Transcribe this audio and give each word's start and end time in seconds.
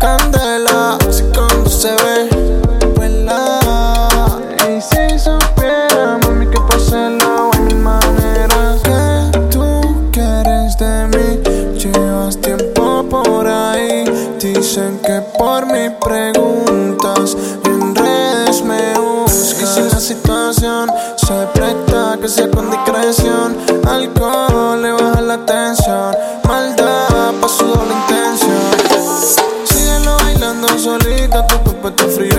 candela, 0.00 0.98
así 1.08 1.22
cuando 1.34 1.68
se 1.68 1.90
ve, 1.90 2.28
vuela. 2.96 3.60
Y 4.66 4.80
si 4.80 5.18
supiera, 5.18 6.18
mami, 6.22 6.46
que 6.46 6.58
pase 6.60 7.10
la 7.10 7.50
mi 7.60 7.74
manera. 7.74 8.76
Que 8.82 9.38
tú 9.50 10.10
quieres 10.10 10.76
de 10.78 11.06
mí, 11.08 11.42
llevas 11.78 12.40
tiempo 12.40 13.04
por 13.08 13.46
ahí. 13.46 14.04
Dicen 14.40 14.98
que 15.04 15.20
por 15.38 15.66
mi 15.66 15.90
preguntas 16.00 17.36
en 17.64 17.94
redes 17.94 18.64
me 18.64 18.98
buscas. 18.98 19.54
Que 19.54 19.66
si 19.66 19.82
la 19.82 20.00
situación 20.00 20.90
se 21.16 21.46
presta 21.52 22.18
que 22.20 22.28
sea 22.28 22.50
con 22.50 22.70
discreción, 22.70 23.56
bailando 30.60 30.78
solita, 30.78 31.46
tu 31.46 31.58
cuerpo 31.62 31.88
está 31.88 32.08
frío. 32.08 32.29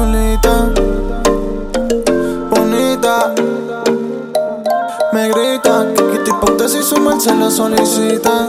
solita, 0.00 0.70
bonita. 2.50 3.34
Me 5.12 5.28
grita 5.28 5.86
que 5.94 6.02
quita 6.10 6.30
hipótesis 6.30 6.86
su 6.86 6.96
mal 7.00 7.20
se 7.20 7.34
la 7.34 7.50
solicita. 7.50 8.48